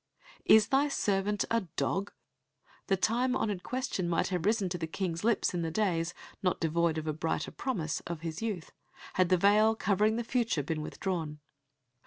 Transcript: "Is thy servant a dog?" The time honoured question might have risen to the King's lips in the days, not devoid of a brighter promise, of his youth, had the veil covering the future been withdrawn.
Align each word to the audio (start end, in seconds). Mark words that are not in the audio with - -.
"Is 0.45 0.69
thy 0.69 0.87
servant 0.87 1.45
a 1.51 1.61
dog?" 1.75 2.11
The 2.87 2.97
time 2.97 3.35
honoured 3.35 3.61
question 3.61 4.09
might 4.09 4.29
have 4.29 4.47
risen 4.47 4.67
to 4.69 4.79
the 4.79 4.87
King's 4.87 5.23
lips 5.23 5.53
in 5.53 5.61
the 5.61 5.69
days, 5.69 6.15
not 6.41 6.59
devoid 6.59 6.97
of 6.97 7.05
a 7.05 7.13
brighter 7.13 7.51
promise, 7.51 7.99
of 8.07 8.21
his 8.21 8.41
youth, 8.41 8.71
had 9.13 9.29
the 9.29 9.37
veil 9.37 9.75
covering 9.75 10.15
the 10.15 10.23
future 10.23 10.63
been 10.63 10.81
withdrawn. 10.81 11.39